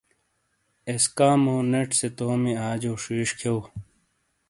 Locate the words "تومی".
2.17-2.53